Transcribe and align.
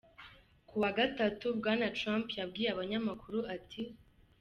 Ku 0.67 0.75
wa 0.81 0.91
gatatu, 0.99 1.45
Bwana 1.59 1.87
Trump 1.97 2.27
yabwiye 2.39 2.67
abanyamakuru 2.71 3.39
ati:. 3.55 3.81